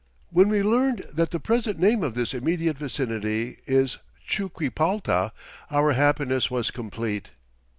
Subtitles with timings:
[0.29, 5.31] When we learned that the present name of this immediate vicinity is Chuquipalta
[5.69, 7.29] our happiness was complete.